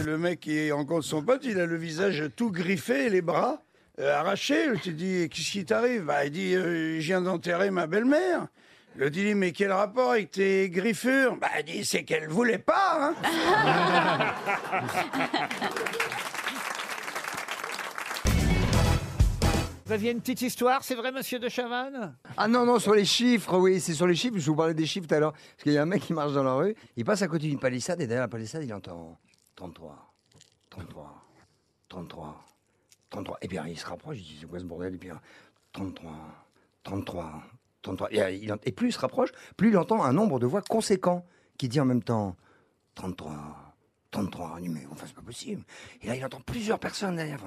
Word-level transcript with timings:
c'est 0.00 0.06
le 0.06 0.18
mec 0.18 0.40
qui 0.40 0.72
rencontre 0.72 1.04
son 1.04 1.22
pote, 1.22 1.42
il 1.44 1.60
a 1.60 1.66
le 1.66 1.76
visage 1.76 2.24
tout 2.36 2.50
griffé 2.50 3.06
et 3.06 3.10
les 3.10 3.20
bras 3.22 3.62
euh, 3.98 4.14
arrachés. 4.18 4.66
Tu 4.82 4.92
dis, 4.92 5.28
qu'est-ce 5.28 5.50
qui 5.50 5.64
t'arrive? 5.64 6.04
Bah, 6.04 6.24
Il 6.24 6.30
dit, 6.32 6.54
euh, 6.54 6.94
je 7.00 7.06
viens 7.06 7.20
d'enterrer 7.20 7.70
ma 7.70 7.86
belle-mère. 7.86 8.46
Le 8.96 9.10
dit, 9.10 9.34
mais 9.34 9.52
quel 9.52 9.72
rapport 9.72 10.12
avec 10.12 10.30
tes 10.32 10.68
griffures? 10.70 11.36
Bah, 11.36 11.48
il 11.58 11.64
dit, 11.64 11.84
c'est 11.84 12.04
qu'elle 12.04 12.28
voulait 12.28 12.58
pas. 12.58 13.14
hein. 13.24 14.34
Vous 19.86 19.92
aviez 19.94 20.12
une 20.12 20.20
petite 20.20 20.42
histoire, 20.42 20.84
c'est 20.84 20.94
vrai, 20.94 21.10
monsieur 21.10 21.40
de 21.40 21.48
Chavannes? 21.48 22.14
Ah 22.36 22.46
non, 22.46 22.64
non, 22.64 22.78
sur 22.78 22.94
les 22.94 23.04
chiffres, 23.04 23.58
oui, 23.58 23.80
c'est 23.80 23.92
sur 23.94 24.06
les 24.06 24.14
chiffres. 24.14 24.38
Je 24.38 24.48
vous 24.48 24.54
parlais 24.54 24.72
des 24.74 24.86
chiffres 24.86 25.08
tout 25.08 25.14
à 25.16 25.18
l'heure. 25.18 25.32
Parce 25.32 25.64
qu'il 25.64 25.72
y 25.72 25.78
a 25.78 25.82
un 25.82 25.86
mec 25.86 26.02
qui 26.02 26.12
marche 26.12 26.32
dans 26.32 26.44
la 26.44 26.54
rue, 26.54 26.76
il 26.96 27.04
passe 27.04 27.22
à 27.22 27.26
côté 27.28 27.48
d'une 27.48 27.58
palissade 27.58 28.00
et 28.00 28.06
derrière 28.06 28.22
la 28.22 28.28
palissade, 28.28 28.62
il 28.62 28.72
entend 28.72 29.18
33, 29.60 29.94
33, 30.70 31.22
33, 31.90 32.44
33. 33.10 33.38
Et 33.42 33.48
puis 33.48 33.58
il 33.68 33.78
se 33.78 33.84
rapproche, 33.84 34.16
il 34.16 34.22
dit 34.22 34.38
c'est 34.40 34.46
quoi 34.46 34.58
ce 34.58 34.64
bordel? 34.64 34.94
Et 34.94 34.96
puis 34.96 35.10
33, 35.74 36.10
33, 36.82 37.42
33. 37.82 38.08
Et, 38.10 38.36
il 38.36 38.50
ent- 38.50 38.56
et 38.64 38.72
plus 38.72 38.88
il 38.88 38.92
se 38.92 38.98
rapproche, 38.98 39.28
plus 39.58 39.68
il 39.68 39.76
entend 39.76 40.02
un 40.02 40.14
nombre 40.14 40.38
de 40.38 40.46
voix 40.46 40.62
conséquent 40.62 41.26
qui 41.58 41.68
dit 41.68 41.78
en 41.78 41.84
même 41.84 42.02
temps 42.02 42.36
33, 42.94 43.74
33. 44.10 44.54
Il 44.60 44.62
dit 44.62 44.68
mais 44.70 44.86
enfin 44.90 45.04
c'est 45.06 45.14
pas 45.14 45.20
possible. 45.20 45.62
Et 46.00 46.06
là 46.06 46.16
il 46.16 46.24
entend 46.24 46.40
plusieurs 46.40 46.78
personnes 46.78 47.16
derrière. 47.16 47.40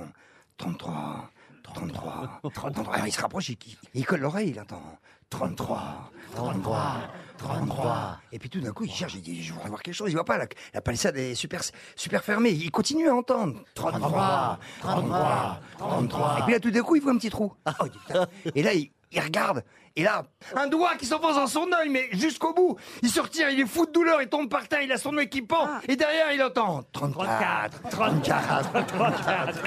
33, 0.57 1.31
33, 1.63 2.41
33. 2.53 2.93
Alors 2.93 3.07
il 3.07 3.11
se 3.11 3.21
rapproche, 3.21 3.49
il, 3.49 3.57
il- 3.65 3.77
il 3.95 4.05
colle 4.05 4.19
l'oreille, 4.21 4.49
il 4.51 4.59
entend 4.59 4.99
33, 5.31 6.11
33, 6.35 7.09
33. 7.37 8.19
Et 8.31 8.39
puis 8.39 8.49
tout 8.49 8.59
d'un 8.61 8.71
coup, 8.71 8.85
il 8.85 8.91
cherche, 8.91 9.15
il 9.15 9.21
dit, 9.21 9.43
je 9.43 9.53
voudrais 9.53 9.69
voir 9.69 9.81
quelque 9.81 9.95
chose. 9.95 10.09
Il 10.09 10.13
voit 10.15 10.25
pas, 10.25 10.37
la, 10.37 10.45
la 10.73 10.81
palissade 10.81 11.17
est 11.17 11.35
super, 11.35 11.61
super 11.95 12.23
fermée. 12.23 12.51
Il 12.51 12.71
continue 12.71 13.09
à 13.09 13.15
entendre 13.15 13.55
33, 13.75 14.59
33, 14.81 15.59
33. 15.77 16.37
Et 16.39 16.41
puis 16.43 16.53
là, 16.53 16.59
tout 16.59 16.71
d'un 16.71 16.81
coup, 16.83 16.95
il 16.95 17.01
voit 17.01 17.11
un 17.11 17.17
petit 17.17 17.29
trou. 17.29 17.53
Ah, 17.65 17.75
putain. 17.83 18.27
Et 18.55 18.63
là, 18.63 18.73
il, 18.73 18.91
il 19.11 19.19
regarde. 19.19 19.63
Et 19.95 20.03
là, 20.03 20.23
un 20.55 20.65
doigt 20.67 20.95
qui 20.95 21.05
s'enfonce 21.05 21.35
dans 21.35 21.45
son 21.45 21.67
œil, 21.71 21.87
mais 21.89 22.09
jusqu'au 22.13 22.51
bout. 22.53 22.77
Il 23.03 23.09
se 23.09 23.19
retire, 23.19 23.49
il 23.49 23.59
est 23.59 23.67
fou 23.67 23.85
de 23.85 23.91
douleur, 23.91 24.21
il 24.23 24.27
tombe 24.27 24.49
par 24.49 24.67
terre, 24.67 24.81
il 24.81 24.91
a 24.91 24.97
son 24.97 25.15
œil 25.17 25.29
qui 25.29 25.43
pend. 25.43 25.67
Et 25.87 25.95
derrière, 25.95 26.31
il 26.31 26.41
entend 26.41 26.81
34, 26.93 27.89
34, 27.91 28.85
34. 28.87 29.59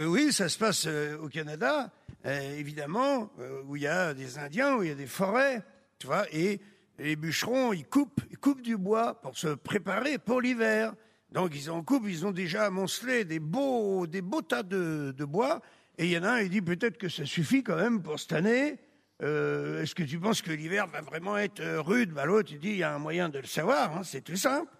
Euh, 0.00 0.06
Oui, 0.06 0.32
ça 0.32 0.48
se 0.48 0.58
passe 0.58 0.84
euh, 0.86 1.18
au 1.20 1.28
Canada, 1.28 1.90
évidemment, 2.30 3.30
euh, 3.38 3.62
où 3.66 3.76
il 3.76 3.82
y 3.82 3.86
a 3.86 4.14
des 4.14 4.38
Indiens, 4.38 4.76
où 4.76 4.82
il 4.82 4.88
y 4.88 4.92
a 4.92 4.96
des 4.96 5.06
forêts, 5.06 5.62
tu 5.98 6.06
vois, 6.06 6.26
et 6.32 6.60
les 6.98 7.16
bûcherons, 7.16 7.72
ils 7.72 7.86
coupent, 7.86 8.20
ils 8.30 8.38
coupent 8.38 8.62
du 8.62 8.76
bois 8.76 9.20
pour 9.20 9.36
se 9.36 9.48
préparer 9.48 10.18
pour 10.18 10.40
l'hiver. 10.40 10.94
Donc 11.30 11.54
ils 11.54 11.70
en 11.70 11.82
coupent, 11.82 12.08
ils 12.08 12.26
ont 12.26 12.32
déjà 12.32 12.66
amoncelé 12.66 13.24
des 13.24 13.38
beaux, 13.38 14.06
des 14.06 14.22
beaux 14.22 14.42
tas 14.42 14.62
de, 14.62 15.12
bois, 15.24 15.60
et 15.96 16.06
il 16.06 16.10
y 16.10 16.18
en 16.18 16.24
a 16.24 16.30
un, 16.30 16.40
il 16.40 16.50
dit 16.50 16.62
peut-être 16.62 16.98
que 16.98 17.08
ça 17.08 17.24
suffit 17.24 17.62
quand 17.62 17.76
même 17.76 18.02
pour 18.02 18.18
cette 18.18 18.32
année. 18.32 18.78
Euh, 19.22 19.82
Est-ce 19.82 19.94
que 19.94 20.04
tu 20.04 20.18
penses 20.18 20.42
que 20.42 20.52
l'hiver 20.52 20.86
va 20.86 21.00
vraiment 21.00 21.36
être 21.36 21.60
euh, 21.60 21.80
rude? 21.80 22.12
Bah, 22.12 22.24
L'autre, 22.24 22.50
il 22.52 22.60
dit, 22.60 22.70
il 22.70 22.76
y 22.76 22.82
a 22.84 22.94
un 22.94 22.98
moyen 22.98 23.28
de 23.28 23.38
le 23.38 23.46
savoir, 23.46 23.96
hein, 23.96 24.02
c'est 24.04 24.20
tout 24.20 24.36
simple. 24.36 24.72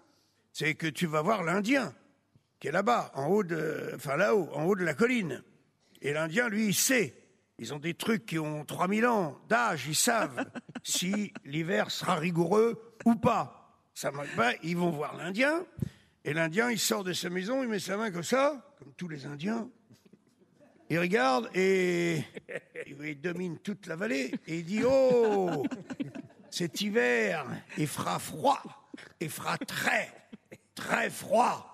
C'est 0.53 0.75
que 0.75 0.87
tu 0.87 1.07
vas 1.07 1.21
voir 1.21 1.43
l'Indien 1.43 1.93
qui 2.59 2.67
est 2.67 2.71
là-bas, 2.71 3.11
en 3.15 3.27
haut 3.27 3.43
de, 3.43 3.91
enfin 3.95 4.17
là-haut, 4.17 4.49
en 4.53 4.65
haut 4.65 4.75
de 4.75 4.83
la 4.83 4.93
colline. 4.93 5.43
Et 6.01 6.13
l'Indien, 6.13 6.49
lui, 6.49 6.67
il 6.67 6.73
sait. 6.73 7.13
Ils 7.59 7.73
ont 7.73 7.79
des 7.79 7.93
trucs 7.93 8.25
qui 8.25 8.39
ont 8.39 8.63
3000 8.63 9.05
ans 9.05 9.37
d'âge, 9.49 9.85
ils 9.87 9.95
savent 9.95 10.45
si 10.83 11.33
l'hiver 11.43 11.91
sera 11.91 12.15
rigoureux 12.15 12.95
ou 13.05 13.15
pas. 13.15 13.77
Ça 13.93 14.11
marche 14.11 14.33
pas, 14.35 14.53
ils 14.63 14.77
vont 14.77 14.91
voir 14.91 15.17
l'Indien. 15.17 15.65
Et 16.23 16.33
l'Indien, 16.33 16.71
il 16.71 16.79
sort 16.79 17.03
de 17.03 17.11
sa 17.11 17.29
maison, 17.29 17.61
il 17.61 17.67
met 17.67 17.79
sa 17.79 17.97
main 17.97 18.11
comme 18.11 18.23
ça, 18.23 18.73
comme 18.79 18.93
tous 18.93 19.09
les 19.09 19.25
Indiens. 19.25 19.69
Il 20.89 20.99
regarde 20.99 21.49
et 21.53 22.23
il 22.87 23.19
domine 23.19 23.59
toute 23.59 23.87
la 23.87 23.97
vallée. 23.97 24.33
Et 24.47 24.59
il 24.59 24.65
dit, 24.65 24.81
oh, 24.85 25.63
cet 26.49 26.79
hiver, 26.79 27.45
il 27.77 27.87
fera 27.87 28.19
froid, 28.19 28.63
il 29.19 29.29
fera 29.29 29.57
très, 29.57 30.13
très 30.75 31.09
froid. 31.09 31.65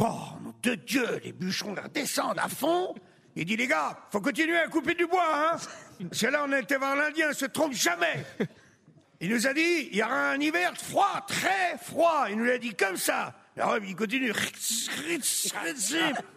Oh, 0.00 0.04
nom 0.42 0.54
de 0.62 0.74
Dieu, 0.74 1.20
les 1.22 1.32
bûcherons 1.32 1.74
là 1.74 1.86
descendent 1.88 2.38
à 2.38 2.48
fond. 2.48 2.94
Il 3.36 3.44
dit, 3.44 3.56
les 3.56 3.66
gars, 3.66 3.96
faut 4.10 4.20
continuer 4.20 4.58
à 4.58 4.68
couper 4.68 4.94
du 4.94 5.06
bois, 5.06 5.24
hein. 5.26 5.56
Parce 6.08 6.20
que 6.20 6.26
là, 6.26 6.44
on 6.46 6.52
a 6.52 6.60
été 6.60 6.76
voir 6.76 6.94
l'Indien, 6.96 7.28
il 7.30 7.34
se 7.34 7.46
trompe 7.46 7.72
jamais. 7.72 8.24
Il 9.20 9.30
nous 9.30 9.46
a 9.46 9.54
dit, 9.54 9.88
il 9.92 9.96
y 9.96 10.02
aura 10.02 10.32
un 10.32 10.40
hiver 10.40 10.74
froid, 10.76 11.24
très 11.26 11.78
froid. 11.80 12.26
Il 12.28 12.36
nous 12.36 12.44
l'a 12.44 12.58
dit 12.58 12.74
comme 12.74 12.96
ça. 12.96 13.32
Alors, 13.56 13.78
il 13.78 13.94
continue. 13.96 14.32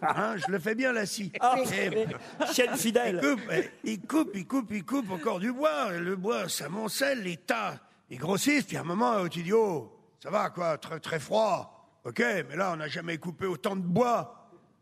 Hein, 0.00 0.36
je 0.36 0.50
le 0.50 0.58
fais 0.58 0.74
bien, 0.74 0.92
là, 0.92 1.04
si. 1.04 1.30
Et- 1.72 2.06
Chienne 2.54 2.76
fidèle. 2.76 3.20
il 3.20 3.20
coupe, 3.20 3.40
il 3.84 4.06
coupe, 4.06 4.30
il 4.34 4.46
coupe, 4.46 4.70
il 4.70 4.84
coupe 4.84 5.10
encore 5.10 5.40
du 5.40 5.52
bois. 5.52 5.90
Le 5.92 6.16
bois, 6.16 6.48
ça 6.48 6.68
moncelle, 6.70 7.22
les 7.24 7.36
tas, 7.36 7.78
ils 8.08 8.18
grossissent. 8.18 8.64
Puis 8.64 8.76
à 8.76 8.80
un 8.80 8.84
moment, 8.84 9.28
tu 9.28 9.42
dis, 9.42 9.52
oh, 9.52 9.92
ça 10.22 10.30
va, 10.30 10.48
quoi, 10.50 10.78
très, 10.78 11.00
très 11.00 11.18
froid. 11.20 12.00
Ok, 12.04 12.20
mais 12.20 12.56
là, 12.56 12.70
on 12.72 12.76
n'a 12.76 12.88
jamais 12.88 13.18
coupé 13.18 13.44
autant 13.44 13.76
de 13.76 13.82
bois 13.82 14.37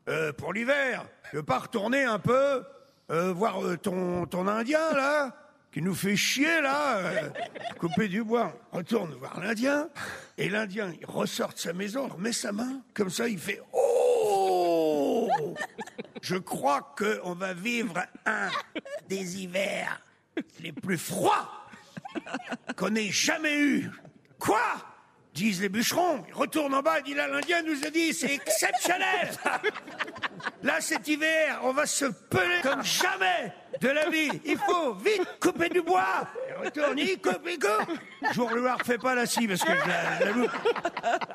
euh, 0.09 0.33
pour 0.33 0.53
l'hiver. 0.53 1.06
Tu 1.31 1.37
veux 1.37 1.43
pas 1.43 1.59
retourner 1.59 2.05
un 2.05 2.19
peu, 2.19 2.62
euh, 3.11 3.33
voir 3.33 3.65
euh, 3.65 3.77
ton, 3.77 4.27
ton 4.27 4.47
Indien, 4.47 4.93
là, 4.93 5.34
qui 5.72 5.83
nous 5.83 5.94
fait 5.94 6.17
chier, 6.17 6.61
là, 6.61 7.03
couper 7.78 8.09
du 8.09 8.22
bois. 8.22 8.53
Retourne 8.72 9.12
voir 9.15 9.41
l'Indien. 9.41 9.89
Et 10.39 10.49
l'Indien, 10.49 10.93
il 11.00 11.06
ressort 11.06 11.53
de 11.53 11.59
sa 11.59 11.72
maison, 11.72 12.09
remet 12.09 12.33
sa 12.33 12.53
main, 12.53 12.81
comme 12.95 13.11
ça, 13.11 13.28
il 13.28 13.39
fait, 13.39 13.61
oh 13.72 15.28
je 16.22 16.37
crois 16.37 16.95
qu'on 16.97 17.34
va 17.34 17.55
vivre 17.55 18.03
un 18.25 18.50
des 19.09 19.43
hivers 19.43 20.00
les 20.61 20.72
plus 20.72 20.99
froids 20.99 21.49
qu'on 22.77 22.95
ait 22.95 23.11
jamais 23.11 23.59
eu. 23.59 23.91
Quoi? 24.39 24.61
Disent 25.37 25.61
les 25.61 25.69
bûcherons. 25.69 26.25
Ils 26.29 26.35
retournent 26.35 26.75
en 26.75 26.83
bas, 26.83 27.01
dit 27.03 27.15
là, 27.15 27.29
l'Indien 27.29 27.63
nous 27.63 27.85
a 27.87 27.91
dit, 27.91 28.13
c'est 28.15 28.35
exceptionnel. 28.35 29.31
Là, 30.63 30.81
cet 30.81 31.07
hiver, 31.07 31.61
on 31.63 31.73
va 31.73 31.87
se 31.87 32.07
peler 32.07 32.61
comme 32.63 32.83
jamais 32.83 33.53
de 33.81 33.89
la 33.89 34.09
vie. 34.09 34.31
Il 34.45 34.57
faut 34.59 34.95
vite 34.95 35.29
couper 35.41 35.69
du 35.69 35.83
bois. 35.83 36.27
Il 36.49 36.65
retourne, 36.65 36.99
il 36.99 37.21
coupe, 37.21 37.47
il 37.47 37.59
coupe. 37.59 37.99
Je 38.33 38.41
vous 38.41 38.49
le 38.49 38.73
refais 38.73 38.99
pas 38.99 39.15
la 39.15 39.27
scie 39.27 39.47
parce 39.47 39.63
que 39.63 39.73
je 39.73 39.89
la, 39.89 40.27
la 40.27 40.33
loupe. 40.33 40.51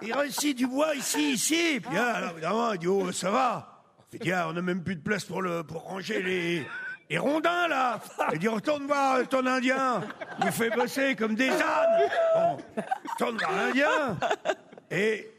Il 0.02 0.14
réussit 0.14 0.58
du 0.58 0.68
bois 0.68 0.96
ici, 0.96 1.34
ici. 1.34 1.80
Puis 1.80 1.96
là, 1.96 2.16
alors, 2.16 2.32
évidemment, 2.32 2.74
il 2.74 2.80
dit, 2.80 2.88
oh, 2.88 3.12
ça 3.12 3.30
va. 3.30 3.84
Il 4.14 4.20
dit, 4.20 4.32
ah, 4.32 4.48
on 4.50 4.54
n'a 4.54 4.62
même 4.62 4.84
plus 4.84 4.96
de 4.96 5.02
place 5.04 5.24
pour, 5.24 5.42
le, 5.42 5.64
pour 5.64 5.84
ranger 5.84 6.22
les, 6.22 6.66
les 7.10 7.18
rondins, 7.18 7.68
là. 7.68 8.00
Il 8.34 8.40
dit, 8.40 8.48
retourne 8.48 8.88
voir 8.88 9.26
ton 9.30 9.46
Indien. 9.46 10.02
Il 10.44 10.52
fait 10.52 10.70
bosser 10.72 11.16
comme 11.16 11.36
des 11.36 11.50
ânes. 11.50 12.58
Voir 13.20 13.52
l'Indien. 13.52 14.18
Et 14.90 15.30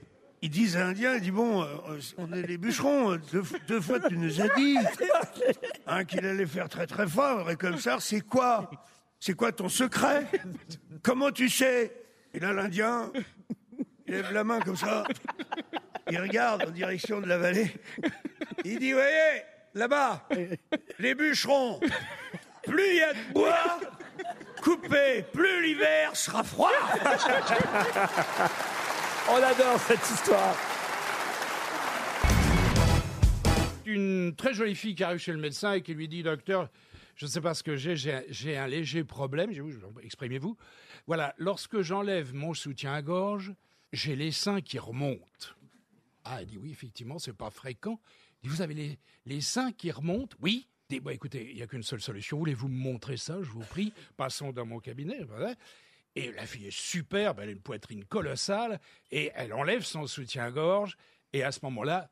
ils 0.40 0.50
disent 0.50 0.76
à 0.76 0.80
l'Indien, 0.80 1.14
il 1.14 1.20
dit, 1.20 1.30
bon, 1.30 1.62
euh, 1.62 1.98
on 2.18 2.32
est 2.32 2.42
les 2.42 2.58
bûcherons. 2.58 3.16
Deux, 3.32 3.42
deux 3.68 3.80
fois, 3.80 4.00
tu 4.00 4.16
nous 4.16 4.40
as 4.40 4.48
dit 4.56 4.76
hein, 5.86 6.04
qu'il 6.04 6.24
allait 6.26 6.46
faire 6.46 6.68
très 6.68 6.86
très 6.86 7.06
fort. 7.06 7.50
Et 7.50 7.56
comme 7.56 7.78
ça, 7.78 7.98
c'est 8.00 8.22
quoi 8.22 8.70
C'est 9.20 9.34
quoi 9.34 9.52
ton 9.52 9.68
secret? 9.68 10.26
Comment 11.02 11.30
tu 11.30 11.48
sais? 11.48 11.92
Et 12.34 12.40
là, 12.40 12.52
l'Indien, 12.52 13.12
il 14.06 14.14
lève 14.14 14.32
la 14.32 14.42
main 14.42 14.60
comme 14.60 14.76
ça. 14.76 15.04
Il 16.10 16.18
regarde 16.20 16.64
en 16.66 16.70
direction 16.70 17.20
de 17.20 17.26
la 17.26 17.38
vallée. 17.38 17.72
Il 18.64 18.78
dit, 18.78 18.92
voyez, 18.92 19.42
là-bas, 19.74 20.26
les 20.98 21.14
bûcherons, 21.14 21.80
plus 22.64 22.88
il 22.88 22.96
y 22.96 23.02
a 23.02 23.12
de 23.12 23.32
bois 23.32 23.80
plus 25.32 25.62
l'hiver 25.62 26.16
sera 26.16 26.42
froid. 26.42 26.70
On 29.30 29.36
adore 29.42 29.78
cette 29.80 30.10
histoire. 30.10 30.54
Une 33.84 34.34
très 34.36 34.54
jolie 34.54 34.74
fille 34.74 34.94
qui 34.94 35.04
arrive 35.04 35.18
chez 35.18 35.32
le 35.32 35.38
médecin 35.38 35.72
et 35.74 35.82
qui 35.82 35.94
lui 35.94 36.08
dit 36.08 36.22
Docteur, 36.22 36.68
je 37.16 37.26
ne 37.26 37.30
sais 37.30 37.40
pas 37.40 37.54
ce 37.54 37.62
que 37.62 37.76
j'ai, 37.76 37.96
j'ai 37.96 38.12
un- 38.14 38.22
j'ai 38.28 38.56
un 38.56 38.66
léger 38.66 39.04
problème. 39.04 39.50
J'ai 39.52 39.62
dit, 39.62 39.62
Oui, 39.62 39.74
Exprimez-vous. 40.04 40.56
Voilà, 41.06 41.34
lorsque 41.36 41.82
j'enlève 41.82 42.34
mon 42.34 42.54
soutien-gorge, 42.54 43.52
j'ai 43.92 44.16
les 44.16 44.32
seins 44.32 44.60
qui 44.60 44.78
remontent. 44.78 45.48
Ah, 46.24 46.38
elle 46.40 46.46
dit 46.46 46.58
Oui, 46.58 46.70
effectivement, 46.70 47.18
c'est 47.18 47.36
pas 47.36 47.50
fréquent. 47.50 48.00
Il 48.42 48.48
dit 48.48 48.56
Vous 48.56 48.62
avez 48.62 48.74
les, 48.74 48.98
les 49.26 49.40
seins 49.40 49.72
qui 49.72 49.90
remontent? 49.90 50.36
Oui. 50.40 50.68
Dit, 50.92 51.00
Bon, 51.00 51.10
écoutez, 51.10 51.48
il 51.50 51.56
n'y 51.56 51.62
a 51.62 51.66
qu'une 51.66 51.82
seule 51.82 52.02
solution. 52.02 52.36
Voulez-vous 52.36 52.68
me 52.68 52.76
montrer 52.76 53.16
ça 53.16 53.38
Je 53.40 53.48
vous 53.48 53.64
prie? 53.64 53.94
Passons 54.18 54.52
dans 54.52 54.66
mon 54.66 54.78
cabinet. 54.78 55.20
Et 56.14 56.30
la 56.32 56.44
fille 56.44 56.66
est 56.66 56.76
superbe, 56.76 57.40
elle 57.40 57.48
a 57.48 57.52
une 57.52 57.62
poitrine 57.62 58.04
colossale, 58.04 58.78
et 59.10 59.32
elle 59.34 59.54
enlève 59.54 59.82
son 59.82 60.06
soutien-gorge, 60.06 60.98
et 61.32 61.42
à 61.42 61.50
ce 61.50 61.60
moment-là, 61.62 62.10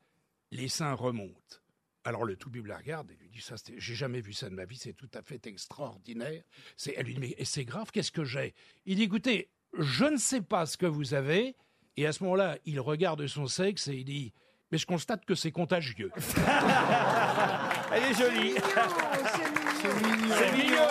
les 0.49 0.67
seins 0.67 0.93
remontent. 0.93 1.57
Alors 2.03 2.25
le 2.25 2.35
tout 2.35 2.49
la 2.65 2.77
regarde 2.77 3.11
et 3.11 3.15
lui 3.15 3.29
dit 3.29 3.41
ça, 3.41 3.53
j'ai 3.77 3.93
jamais 3.93 4.21
vu 4.21 4.33
ça 4.33 4.49
de 4.49 4.55
ma 4.55 4.65
vie, 4.65 4.77
c'est 4.77 4.93
tout 4.93 5.09
à 5.13 5.21
fait 5.21 5.45
extraordinaire. 5.45 6.41
C'est, 6.75 6.95
elle 6.97 7.05
lui 7.05 7.13
dit 7.13 7.19
mais 7.19 7.35
c'est 7.45 7.63
grave, 7.63 7.91
qu'est-ce 7.91 8.11
que 8.11 8.23
j'ai? 8.23 8.55
Il 8.87 8.95
dit 8.95 9.03
écoutez, 9.03 9.51
je 9.77 10.05
ne 10.05 10.17
sais 10.17 10.41
pas 10.41 10.65
ce 10.65 10.77
que 10.77 10.87
vous 10.87 11.13
avez. 11.13 11.55
Et 11.97 12.07
à 12.07 12.13
ce 12.13 12.23
moment-là, 12.23 12.57
il 12.65 12.79
regarde 12.79 13.27
son 13.27 13.45
sexe 13.45 13.87
et 13.87 13.97
il 13.97 14.05
dit, 14.05 14.33
mais 14.71 14.79
je 14.79 14.87
constate 14.87 15.25
que 15.25 15.35
c'est 15.35 15.51
contagieux. 15.51 16.11
Elle 17.93 18.03
est 18.03 18.13
jolie. 18.13 18.55
C'est 19.81 20.51
mignon. 20.53 20.87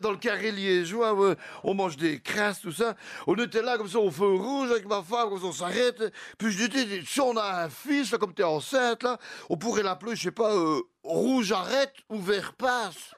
Dans 0.00 0.10
le 0.10 0.18
carré 0.18 0.50
liégeois, 0.50 1.14
ouais, 1.14 1.34
on 1.62 1.72
mange 1.72 1.96
des 1.96 2.20
crasses, 2.20 2.60
tout 2.60 2.72
ça. 2.72 2.94
On 3.26 3.34
était 3.36 3.62
là 3.62 3.78
comme 3.78 3.88
ça 3.88 3.98
au 3.98 4.10
feu 4.10 4.34
rouge 4.34 4.70
avec 4.70 4.86
ma 4.86 5.02
femme, 5.02 5.30
comme 5.30 5.40
ça 5.40 5.46
on 5.46 5.52
s'arrête. 5.52 6.12
Puis 6.36 6.52
je 6.52 6.66
dis, 6.66 7.06
si 7.06 7.22
on 7.22 7.34
a 7.38 7.64
un 7.64 7.70
fils, 7.70 8.12
là, 8.12 8.18
comme 8.18 8.34
t'es 8.34 8.42
enceinte, 8.42 9.02
là, 9.02 9.16
on 9.48 9.56
pourrait 9.56 9.82
l'appeler, 9.82 10.14
je 10.14 10.24
sais 10.24 10.30
pas, 10.30 10.54
euh, 10.54 10.82
rouge 11.02 11.52
arrête 11.52 11.94
ou 12.10 12.18
vert 12.18 12.52
passe. 12.52 13.14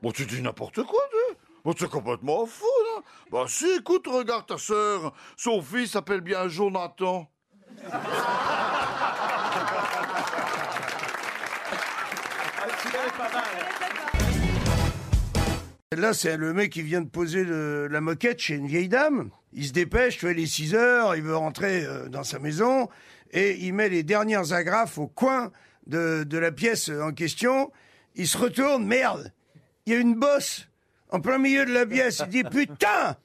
Bon, 0.00 0.10
tu 0.10 0.24
dis 0.24 0.40
n'importe 0.40 0.82
quoi, 0.84 1.00
tu 1.10 1.36
Bon, 1.64 1.74
c'est 1.78 1.90
complètement 1.90 2.46
fou, 2.46 2.64
là. 2.96 3.02
Bah 3.30 3.44
si, 3.46 3.70
écoute, 3.78 4.06
regarde 4.06 4.46
ta 4.46 4.56
sœur. 4.56 5.12
Son 5.36 5.60
fils 5.60 5.92
s'appelle 5.92 6.22
bien 6.22 6.48
Jonathan. 6.48 7.30
Là, 15.96 16.14
c'est 16.14 16.38
le 16.38 16.54
mec 16.54 16.72
qui 16.72 16.80
vient 16.80 17.02
de 17.02 17.08
poser 17.08 17.44
la 17.44 18.00
moquette 18.00 18.38
chez 18.38 18.54
une 18.54 18.66
vieille 18.66 18.88
dame. 18.88 19.30
Il 19.52 19.66
se 19.66 19.72
dépêche, 19.72 20.16
tu 20.16 20.24
vois, 20.24 20.32
il 20.32 20.40
est 20.40 20.46
6 20.46 20.74
heures, 20.74 21.14
il 21.16 21.22
veut 21.22 21.36
rentrer 21.36 21.84
euh, 21.84 22.08
dans 22.08 22.24
sa 22.24 22.38
maison 22.38 22.88
et 23.30 23.58
il 23.60 23.74
met 23.74 23.90
les 23.90 24.02
dernières 24.02 24.54
agrafes 24.54 24.96
au 24.96 25.06
coin 25.06 25.52
de, 25.86 26.24
de 26.24 26.38
la 26.38 26.50
pièce 26.50 26.88
en 26.88 27.12
question. 27.12 27.70
Il 28.14 28.26
se 28.26 28.38
retourne, 28.38 28.86
merde, 28.86 29.32
il 29.84 29.92
y 29.92 29.96
a 29.96 29.98
une 29.98 30.14
bosse 30.14 30.68
en 31.10 31.20
plein 31.20 31.36
milieu 31.36 31.66
de 31.66 31.72
la 31.72 31.84
pièce. 31.84 32.22
Il 32.24 32.30
dit 32.30 32.44
putain, 32.44 33.16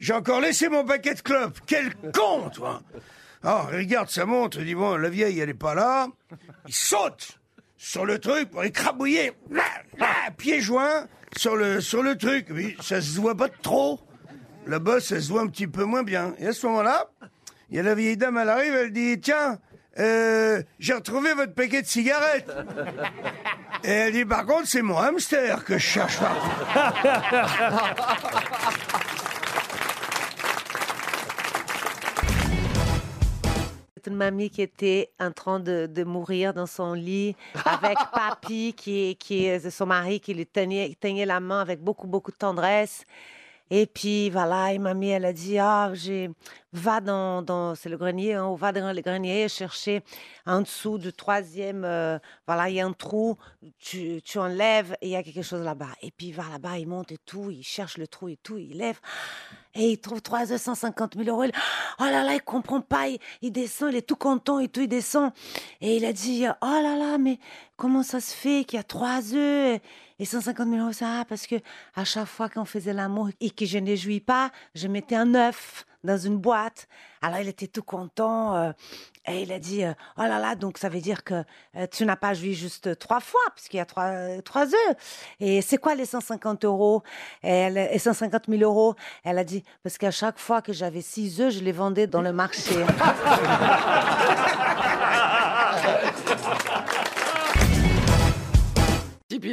j'ai 0.00 0.12
encore 0.12 0.40
laissé 0.40 0.68
mon 0.68 0.84
paquet 0.84 1.14
de 1.14 1.20
clopes. 1.20 1.60
Quel 1.64 1.94
con, 2.12 2.50
toi 2.50 2.82
Alors, 3.44 3.68
il 3.72 3.78
regarde 3.78 4.10
sa 4.10 4.26
montre, 4.26 4.58
il 4.58 4.66
dit 4.66 4.74
bon, 4.74 4.96
la 4.96 5.08
vieille, 5.10 5.38
elle 5.38 5.50
est 5.50 5.54
pas 5.54 5.74
là. 5.74 6.08
Il 6.66 6.74
saute 6.74 7.38
sur 7.76 8.04
le 8.04 8.18
truc 8.18 8.50
pour 8.50 8.64
écrabouiller, 8.64 9.32
pieds 10.36 10.60
joints 10.60 11.06
sur 11.36 11.56
le, 11.56 11.80
sur 11.80 12.02
le 12.02 12.16
truc. 12.16 12.46
Oui, 12.50 12.76
ça 12.80 13.00
se 13.00 13.20
voit 13.20 13.36
pas 13.36 13.48
trop. 13.48 14.00
Bosse, 14.66 15.12
elle 15.12 15.22
se 15.22 15.30
voit 15.30 15.42
un 15.42 15.46
petit 15.46 15.66
peu 15.66 15.84
moins 15.84 16.02
bien. 16.02 16.34
Et 16.38 16.48
à 16.48 16.52
ce 16.52 16.66
moment-là, 16.66 17.06
il 17.70 17.76
y 17.76 17.80
a 17.80 17.82
la 17.82 17.94
vieille 17.94 18.16
dame, 18.16 18.36
elle 18.36 18.48
arrive, 18.48 18.74
elle 18.74 18.92
dit, 18.92 19.20
tiens, 19.20 19.58
euh, 19.98 20.62
j'ai 20.78 20.92
retrouvé 20.94 21.34
votre 21.34 21.54
paquet 21.54 21.82
de 21.82 21.86
cigarettes. 21.86 22.50
Et 23.84 23.90
elle 23.90 24.12
dit, 24.12 24.24
par 24.24 24.44
contre, 24.44 24.66
c'est 24.66 24.82
mon 24.82 24.98
hamster 24.98 25.64
que 25.64 25.78
je 25.78 25.86
cherche 25.86 26.18
mamie 34.16 34.50
qui 34.50 34.62
était 34.62 35.10
en 35.20 35.30
train 35.30 35.60
de, 35.60 35.86
de 35.86 36.04
mourir 36.04 36.52
dans 36.52 36.66
son 36.66 36.94
lit 36.94 37.36
avec 37.64 37.96
papy, 38.12 38.74
qui, 38.76 39.16
qui 39.16 39.46
est 39.46 39.70
son 39.70 39.86
mari, 39.86 40.20
qui 40.20 40.34
lui 40.34 40.46
tenait, 40.46 40.96
tenait 41.00 41.26
la 41.26 41.40
main 41.40 41.60
avec 41.60 41.80
beaucoup, 41.80 42.06
beaucoup 42.06 42.32
de 42.32 42.36
tendresse. 42.36 43.04
Et 43.70 43.86
puis 43.86 44.30
voilà, 44.30 44.72
et 44.72 44.78
mamie, 44.78 45.08
elle 45.08 45.24
a 45.24 45.32
dit, 45.32 45.58
ah, 45.58 45.90
j'ai, 45.92 46.30
va 46.76 47.00
dans, 47.00 47.42
dans 47.42 47.74
c'est 47.74 47.88
le 47.88 47.96
grenier, 47.96 48.34
hein, 48.34 48.54
va 48.56 48.72
dans 48.72 48.92
le 48.92 49.00
grenier 49.00 49.48
chercher 49.48 50.02
en 50.46 50.60
dessous 50.60 50.98
du 50.98 51.12
troisième, 51.12 51.84
euh, 51.84 52.18
voilà, 52.46 52.68
il 52.68 52.76
y 52.76 52.80
a 52.80 52.86
un 52.86 52.92
trou, 52.92 53.36
tu, 53.78 54.20
tu 54.22 54.38
enlèves 54.38 54.96
et 55.00 55.08
il 55.08 55.10
y 55.10 55.16
a 55.16 55.22
quelque 55.22 55.42
chose 55.42 55.62
là-bas. 55.62 55.90
Et 56.02 56.10
puis 56.10 56.28
il 56.28 56.34
va 56.34 56.44
là-bas, 56.50 56.78
il 56.78 56.86
monte 56.86 57.12
et 57.12 57.18
tout, 57.18 57.50
il 57.50 57.62
cherche 57.62 57.98
le 57.98 58.06
trou 58.06 58.28
et 58.28 58.36
tout, 58.36 58.58
il 58.58 58.76
lève 58.76 58.98
et 59.74 59.90
il 59.90 59.98
trouve 59.98 60.22
350 60.22 61.16
000 61.16 61.28
euros. 61.28 61.50
Oh 61.98 62.04
là 62.04 62.24
là, 62.24 62.34
il 62.34 62.42
comprend 62.42 62.80
pas, 62.80 63.08
il, 63.08 63.18
il 63.42 63.52
descend, 63.52 63.92
il 63.92 63.96
est 63.96 64.06
tout 64.06 64.16
content 64.16 64.58
et 64.58 64.68
tout, 64.68 64.80
il 64.80 64.88
descend. 64.88 65.32
Et 65.80 65.96
il 65.96 66.04
a 66.04 66.12
dit, 66.12 66.46
oh 66.46 66.66
là 66.66 66.96
là, 66.96 67.18
mais 67.18 67.38
comment 67.76 68.02
ça 68.02 68.20
se 68.20 68.34
fait 68.34 68.64
qu'il 68.64 68.76
y 68.76 68.80
a 68.80 68.84
trois 68.84 69.34
œufs 69.34 69.80
et 70.18 70.24
150 70.24 70.68
000 70.68 70.82
euros, 70.82 70.92
ça, 70.92 71.24
parce 71.28 71.46
que 71.46 71.56
à 71.94 72.04
chaque 72.04 72.26
fois 72.26 72.48
qu'on 72.48 72.64
faisait 72.64 72.94
l'amour 72.94 73.28
et 73.40 73.50
que 73.50 73.66
je 73.66 73.78
ne 73.78 73.94
jouis 73.94 74.20
pas, 74.20 74.50
je 74.74 74.88
mettais 74.88 75.16
un 75.16 75.34
œuf 75.34 75.84
dans 76.04 76.18
une 76.18 76.38
boîte. 76.38 76.88
Alors 77.22 77.40
il 77.40 77.48
était 77.48 77.66
tout 77.66 77.82
content 77.82 78.54
euh, 78.54 78.72
et 79.26 79.42
il 79.42 79.52
a 79.52 79.58
dit, 79.58 79.84
euh, 79.84 79.92
oh 80.18 80.22
là 80.22 80.38
là, 80.38 80.54
donc 80.54 80.78
ça 80.78 80.88
veut 80.88 81.00
dire 81.00 81.24
que 81.24 81.42
euh, 81.76 81.86
tu 81.90 82.04
n'as 82.04 82.16
pas 82.16 82.34
joui 82.34 82.54
juste 82.54 82.98
trois 82.98 83.20
fois, 83.20 83.40
puisqu'il 83.54 83.78
y 83.78 83.80
a 83.80 83.84
trois, 83.84 84.12
trois 84.44 84.66
œufs. 84.66 84.96
Et 85.40 85.62
c'est 85.62 85.78
quoi 85.78 85.94
les 85.94 86.06
150 86.06 86.64
euros? 86.64 87.02
Et, 87.42 87.50
elle, 87.50 87.78
et 87.78 87.98
150 87.98 88.44
000 88.48 88.62
euros? 88.62 88.94
Elle 89.24 89.38
a 89.38 89.44
dit, 89.44 89.64
parce 89.82 89.98
qu'à 89.98 90.12
chaque 90.12 90.38
fois 90.38 90.62
que 90.62 90.72
j'avais 90.72 91.02
six 91.02 91.40
œufs, 91.40 91.52
je 91.52 91.60
les 91.60 91.72
vendais 91.72 92.06
dans 92.06 92.22
le 92.22 92.32
marché. 92.32 92.76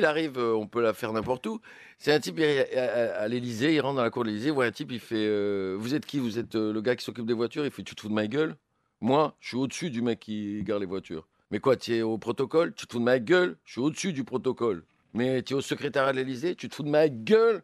arrive, 0.06 0.38
euh, 0.38 0.54
on 0.56 0.68
peut 0.68 0.82
la 0.82 0.94
faire 0.94 1.14
n'importe 1.14 1.46
où. 1.48 1.60
C'est 1.98 2.12
un 2.14 2.20
type 2.20 2.36
il 2.38 2.44
est 2.44 2.76
à, 2.76 3.28
l'Elysée, 3.28 3.74
il 3.74 3.82
rentre 3.82 3.96
dans 3.96 4.04
la 4.04 4.10
cour 4.10 4.24
de 4.24 4.30
l'Elysée, 4.30 4.52
voit 4.52 4.66
un 4.66 4.72
type, 4.72 4.92
il 4.92 5.00
fait 5.00 5.16
euh, 5.16 5.76
Vous 5.80 5.96
êtes 5.96 6.06
qui 6.06 6.20
Vous 6.20 6.40
êtes 6.40 6.56
euh, 6.56 6.74
le 6.74 6.82
gars 6.82 6.96
qui 6.96 7.06
s'occupe 7.06 7.26
des 7.26 7.34
voitures 7.34 7.66
Il 7.66 7.72
fait 7.72 7.84
Tu 7.84 7.96
te 7.96 8.02
fous 8.02 8.10
de 8.10 8.14
ma 8.14 8.28
gueule? 8.28 8.56
Moi, 9.02 9.36
je 9.40 9.50
suis 9.50 9.58
au-dessus 9.58 9.90
du 9.90 10.02
mec 10.02 10.20
qui 10.20 10.62
garde 10.64 10.82
les 10.82 10.88
voitures. 10.88 11.28
Mais 11.52 11.60
quoi, 11.60 11.76
tu 11.76 11.96
es 11.96 12.02
au 12.02 12.18
protocole? 12.18 12.74
Tu 12.74 12.88
te 12.88 12.94
fous 12.94 13.00
de 13.00 13.04
ma 13.04 13.20
gueule? 13.20 13.58
Je 13.66 13.74
suis 13.74 13.82
au-dessus 13.82 14.14
du 14.14 14.24
protocole. 14.24 14.84
Mais 15.14 15.44
tu 15.44 15.54
es 15.54 15.56
au 15.56 15.62
secrétariat 15.62 16.12
de 16.14 16.18
l'Elysée 16.18 16.56
Tu 16.56 16.70
te 16.70 16.76
fous 16.76 16.84
de 16.84 16.90
ma 16.90 17.10
gueule? 17.10 17.64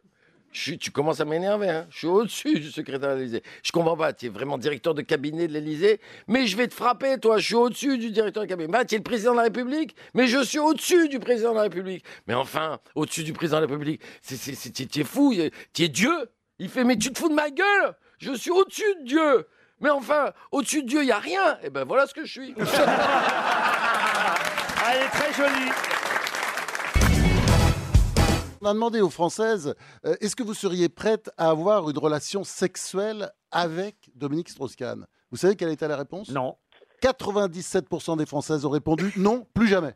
Tu 0.52 0.90
commences 0.90 1.20
à 1.20 1.24
m'énerver, 1.24 1.68
hein. 1.68 1.86
je 1.90 1.98
suis 1.98 2.06
au-dessus 2.06 2.60
du 2.60 2.70
secrétaire 2.70 3.14
de 3.14 3.20
l'Élysée. 3.20 3.42
Je 3.62 3.72
comprends 3.72 3.96
pas, 3.96 4.12
tu 4.12 4.26
es 4.26 4.28
vraiment 4.28 4.58
directeur 4.58 4.94
de 4.94 5.02
cabinet 5.02 5.46
de 5.46 5.52
l'Élysée, 5.52 6.00
mais 6.26 6.46
je 6.46 6.56
vais 6.56 6.66
te 6.68 6.74
frapper, 6.74 7.18
toi, 7.18 7.38
je 7.38 7.46
suis 7.46 7.54
au-dessus 7.54 7.98
du 7.98 8.10
directeur 8.10 8.42
de 8.42 8.48
cabinet. 8.48 8.68
Bah, 8.68 8.84
tu 8.84 8.94
es 8.94 8.98
le 8.98 9.04
président 9.04 9.32
de 9.32 9.36
la 9.36 9.44
République, 9.44 9.94
mais 10.14 10.26
je 10.26 10.42
suis 10.42 10.58
au-dessus 10.58 11.08
du 11.08 11.20
président 11.20 11.50
de 11.50 11.56
la 11.56 11.62
République. 11.62 12.04
Mais 12.26 12.34
enfin, 12.34 12.80
au-dessus 12.94 13.22
du 13.22 13.32
président 13.32 13.58
de 13.58 13.66
la 13.66 13.68
République, 13.68 14.02
tu 14.26 14.34
es 15.00 15.04
fou, 15.04 15.34
tu 15.72 15.82
es 15.84 15.88
Dieu. 15.88 16.30
Il 16.58 16.68
fait, 16.68 16.84
mais 16.84 16.96
tu 16.96 17.12
te 17.12 17.18
fous 17.18 17.28
de 17.28 17.34
ma 17.34 17.50
gueule 17.50 17.94
Je 18.18 18.32
suis 18.32 18.50
au-dessus 18.50 18.94
de 19.00 19.06
Dieu. 19.06 19.46
Mais 19.80 19.90
enfin, 19.90 20.32
au-dessus 20.52 20.82
de 20.82 20.88
Dieu, 20.88 21.02
il 21.02 21.06
n'y 21.06 21.12
a 21.12 21.18
rien. 21.18 21.58
Et 21.62 21.70
ben 21.70 21.84
voilà 21.84 22.06
ce 22.06 22.12
que 22.12 22.24
je 22.24 22.32
suis. 22.32 22.54
Elle 24.92 25.02
est 25.02 25.08
très 25.08 25.32
jolie. 25.32 25.70
On 28.62 28.66
a 28.66 28.74
demandé 28.74 29.00
aux 29.00 29.08
Françaises 29.10 29.74
euh, 30.04 30.14
est-ce 30.20 30.36
que 30.36 30.42
vous 30.42 30.52
seriez 30.54 30.88
prête 30.90 31.30
à 31.38 31.48
avoir 31.48 31.88
une 31.88 31.96
relation 31.96 32.44
sexuelle 32.44 33.30
avec 33.50 34.10
Dominique 34.14 34.50
Strauss-Kahn? 34.50 35.06
Vous 35.30 35.38
savez 35.38 35.56
quelle 35.56 35.70
était 35.70 35.88
la 35.88 35.96
réponse? 35.96 36.28
Non. 36.28 36.56
97% 37.02 38.18
des 38.18 38.26
Françaises 38.26 38.66
ont 38.66 38.70
répondu 38.70 39.12
non, 39.16 39.46
plus 39.54 39.66
jamais. 39.68 39.94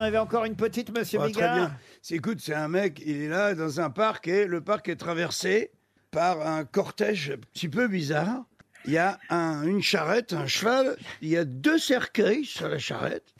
On 0.00 0.04
avait 0.04 0.18
encore 0.18 0.44
une 0.44 0.54
petite, 0.54 0.96
monsieur 0.96 1.18
Ah, 1.20 1.24
très 1.24 1.32
Bigard. 1.32 1.54
bien. 1.56 1.72
C'est- 2.02 2.14
Écoute, 2.14 2.38
c'est 2.40 2.54
un 2.54 2.68
mec, 2.68 3.02
il 3.04 3.20
est 3.22 3.28
là 3.28 3.54
dans 3.54 3.80
un 3.80 3.90
parc 3.90 4.28
et 4.28 4.46
le 4.46 4.60
parc 4.60 4.88
est 4.88 4.96
traversé 4.96 5.72
par 6.12 6.46
un 6.46 6.64
cortège 6.64 7.30
un 7.32 7.38
petit 7.52 7.68
peu 7.68 7.88
bizarre. 7.88 8.44
Il 8.88 8.94
y 8.94 8.96
a 8.96 9.18
un- 9.28 9.64
une 9.64 9.82
charrette, 9.82 10.32
un 10.32 10.46
cheval, 10.46 10.96
il 11.20 11.28
y 11.28 11.36
a 11.36 11.44
deux 11.44 11.76
cercueils 11.78 12.46
sur 12.46 12.70
la 12.70 12.78
charrette. 12.78 13.34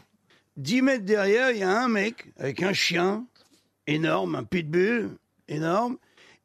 Dix 0.58 0.82
mètres 0.82 1.06
derrière, 1.06 1.52
il 1.52 1.56
y 1.56 1.62
a 1.62 1.80
un 1.82 1.88
mec 1.88 2.26
avec 2.36 2.62
un 2.62 2.74
chien 2.74 3.26
énorme, 3.86 4.34
un 4.34 4.44
pitbull 4.44 5.16
énorme. 5.48 5.96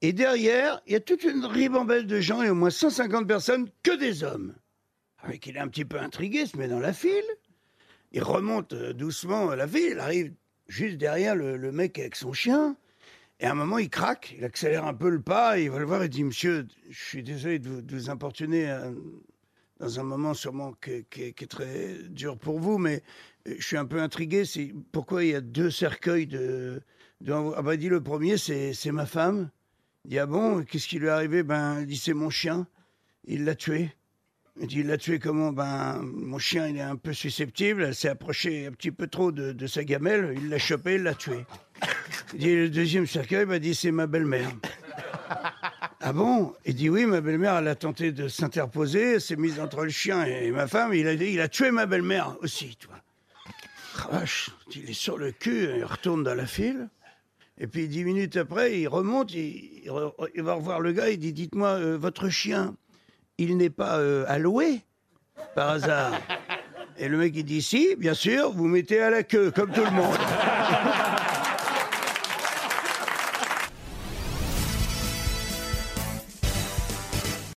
Et 0.01 0.13
derrière, 0.13 0.81
il 0.87 0.93
y 0.93 0.95
a 0.95 1.01
toute 1.01 1.23
une 1.25 1.43
ribambelle 1.43 2.07
de 2.07 2.21
gens 2.21 2.43
et 2.43 2.49
au 2.49 2.55
moins 2.55 2.69
150 2.69 3.27
personnes, 3.27 3.67
que 3.83 3.91
des 3.97 4.23
hommes. 4.23 4.55
Avec 5.21 5.47
il 5.47 5.57
est 5.57 5.59
un 5.59 5.67
petit 5.67 5.83
peu 5.83 5.99
intrigué, 5.99 6.45
se 6.45 6.55
met 6.55 6.69
dans 6.69 6.79
la 6.79 6.93
file. 6.93 7.11
Il 8.13 8.23
remonte 8.23 8.71
euh, 8.71 8.93
doucement 8.93 9.53
la 9.53 9.65
ville, 9.65 9.89
il 9.95 9.99
arrive 9.99 10.33
juste 10.69 10.95
derrière 10.95 11.35
le 11.35 11.71
mec 11.73 11.99
avec 11.99 12.15
son 12.15 12.31
chien. 12.31 12.77
Et 13.39 13.45
à 13.45 13.51
un 13.51 13.55
moment, 13.55 13.77
il 13.77 13.89
craque, 13.89 14.35
il 14.37 14.43
accélère 14.45 14.85
un 14.85 14.93
peu 14.93 15.09
le 15.09 15.21
pas, 15.21 15.59
il 15.59 15.69
va 15.69 15.79
le 15.79 15.85
voir 15.85 16.03
et 16.03 16.09
dit 16.09 16.23
Monsieur, 16.23 16.67
je 16.89 17.03
suis 17.03 17.23
désolé 17.23 17.59
de 17.59 17.83
vous, 17.95 18.09
importuner 18.09 18.69
euh, 18.69 18.91
dans 19.79 19.99
un 19.99 20.03
moment 20.03 20.33
sûrement 20.33 20.73
qui, 20.73 21.05
est 21.17 21.49
très 21.49 21.97
dur 22.09 22.37
pour 22.37 22.59
vous, 22.59 22.77
mais 22.77 23.03
euh, 23.47 23.55
je 23.57 23.65
suis 23.65 23.77
un 23.77 23.85
peu 23.85 24.01
intrigué. 24.01 24.43
Pourquoi 24.91 25.23
il 25.23 25.31
y 25.31 25.35
a 25.35 25.41
deux 25.41 25.71
cercueils 25.71 26.27
de. 26.27 26.81
de- 27.21 27.33
ah 27.33 27.61
bah, 27.61 27.75
dit 27.75 27.89
le 27.89 28.01
premier, 28.01 28.37
c'est 28.37 28.91
ma 28.91 29.05
femme. 29.05 29.49
Il 30.05 30.11
dit 30.11 30.19
Ah 30.19 30.25
bon, 30.25 30.63
qu'est-ce 30.63 30.87
qui 30.87 30.99
lui 30.99 31.07
est 31.07 31.09
arrivé? 31.09 31.43
Ben, 31.43 31.81
il 31.81 31.87
dit 31.87 31.97
C'est 31.97 32.13
mon 32.13 32.29
chien, 32.29 32.67
il 33.25 33.45
l'a 33.45 33.55
tué. 33.55 33.91
Il 34.61 34.67
dit, 34.67 34.79
il 34.81 34.87
l'a 34.87 34.97
tué 34.97 35.17
comment? 35.17 35.51
Ben, 35.51 35.99
mon 36.03 36.37
chien, 36.37 36.67
il 36.67 36.77
est 36.77 36.81
un 36.81 36.95
peu 36.95 37.11
susceptible. 37.11 37.85
Elle 37.85 37.95
s'est 37.95 38.09
approchée 38.09 38.67
un 38.67 38.71
petit 38.71 38.91
peu 38.91 39.07
trop 39.07 39.31
de, 39.31 39.51
de 39.51 39.67
sa 39.67 39.83
gamelle. 39.83 40.35
Il 40.37 40.49
l'a 40.49 40.59
chopé, 40.59 40.95
il 40.95 41.03
l'a 41.03 41.15
tué. 41.15 41.45
Il 42.33 42.39
dit, 42.39 42.55
le 42.55 42.69
deuxième 42.69 43.07
cercueil, 43.07 43.45
m'a 43.45 43.59
dit, 43.59 43.75
c'est 43.75 43.91
ma 43.91 44.07
belle-mère. 44.07 44.49
Ah 46.01 46.11
bon? 46.13 46.53
Il 46.65 46.75
dit, 46.75 46.89
oui, 46.89 47.05
ma 47.05 47.21
belle-mère, 47.21 47.57
elle 47.57 47.67
a 47.67 47.75
tenté 47.75 48.11
de 48.11 48.27
s'interposer. 48.27 49.13
Elle 49.13 49.21
s'est 49.21 49.35
mise 49.35 49.59
entre 49.59 49.83
le 49.83 49.89
chien 49.89 50.25
et 50.25 50.51
ma 50.51 50.67
femme. 50.67 50.93
Il 50.93 51.07
a 51.07 51.15
dit, 51.15 51.27
il 51.31 51.39
a 51.41 51.47
tué 51.47 51.71
ma 51.71 51.85
belle-mère 51.85 52.35
aussi, 52.41 52.75
tu. 52.77 52.87
Ah, 54.11 54.23
il 54.75 54.89
est 54.89 54.93
sur 54.93 55.17
le 55.17 55.31
cul, 55.31 55.69
il 55.77 55.85
retourne 55.85 56.23
dans 56.23 56.33
la 56.35 56.45
file. 56.47 56.89
Et 57.59 57.67
puis 57.67 57.87
dix 57.87 58.03
minutes 58.03 58.35
après, 58.37 58.79
il 58.79 58.87
remonte, 58.87 59.31
il, 59.33 59.81
il 59.83 59.89
re- 59.89 60.13
il 60.35 60.41
va 60.41 60.55
revoir 60.55 60.81
le 60.81 60.91
gars, 60.91 61.09
il 61.09 61.19
dit 61.19 61.31
Dites-moi, 61.31 61.69
euh, 61.69 61.97
votre 61.97 62.27
chien, 62.27 62.75
il 63.37 63.55
n'est 63.55 63.69
pas 63.69 63.99
euh, 63.99 64.25
alloué 64.27 64.81
par 65.55 65.69
hasard? 65.69 66.19
Et 66.97 67.07
le 67.07 67.17
mec 67.17 67.33
il 67.35 67.45
dit 67.45 67.61
Si, 67.61 67.95
bien 67.95 68.15
sûr, 68.15 68.51
vous 68.51 68.67
mettez 68.67 68.99
à 68.99 69.11
la 69.11 69.21
queue, 69.21 69.51
comme 69.51 69.71
tout 69.71 69.85
le 69.85 69.91
monde. 69.91 70.17